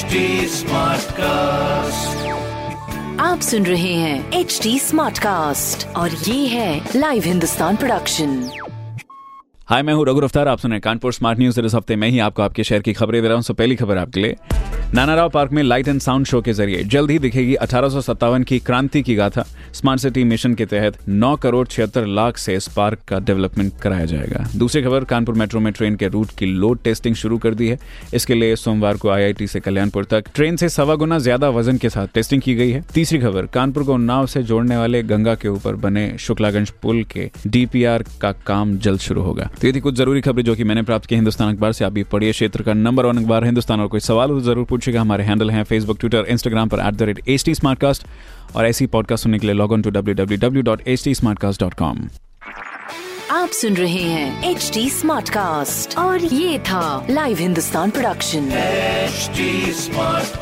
[0.00, 0.12] HD
[1.12, 2.28] cast
[3.20, 8.50] आप सुन रहे हैं एच डी स्मार्ट कास्ट और ये है लाइव हिंदुस्तान प्रोडक्शन
[9.66, 12.08] हाय मैं हूँ रघु अफ्तार आप सुन रहे हैं कानपुर स्मार्ट न्यूज़ इस हफ़्ते में
[12.08, 14.36] ही आपको आपके शहर की खबरें दे रहा हूँ। सो पहली खबर आपके लिए।
[14.94, 18.00] नाना राव पार्क में लाइट एंड साउंड शो के ज़रिए जल्द ही दिखेगी अठारह सौ
[18.00, 22.54] सत्तावन की क्रांति की गाथा। स्मार्ट सिटी मिशन के तहत 9 करोड़ छिहत्तर लाख से
[22.54, 26.46] इस पार्क का डेवलपमेंट कराया जाएगा। दूसरी खबर, कानपुर मेट्रो में ट्रेन के रूट की
[26.46, 27.78] लोड टेस्टिंग शुरू कर दी है।
[28.14, 31.90] इसके लिए सोमवार को आईआईटी से कल्याणपुर तक ट्रेन से सवा गुना ज़्यादा वज़न के
[31.90, 35.48] साथ टेस्टिंग की गई है। तीसरी खबर, कानपुर को उन्नाव से जोड़ने वाले गंगा के
[35.48, 39.94] ऊपर बने शुक्लागंज पुल के डीपीआर का काम जल्द शुरू होगा। तो ये थी कुछ
[39.94, 42.74] ज़रूरी खबरें जो की मैंने प्राप्त की हिंदुस्तान अखबार से आप भी पढ़िए क्षेत्र का
[42.74, 45.98] नंबर वन अखबार हिंदुस्तान और कोई सवाल हो तो ज़रूर पूछेगा हमारे हैंडल हैं फेसबुक
[46.00, 47.54] ट्विटर इंस्टाग्राम पर at the rate H T
[48.56, 51.14] और ऐसी पॉडकास्ट सुनने के लिए log on to W W W dot H T
[51.14, 52.08] smartcast dot com
[53.30, 58.50] आप सुन रहे हैं एच टी स्मार्ट कास्ट और ये था लाइव हिंदुस्तान प्रोडक्शन
[59.80, 60.39] स्मार्ट.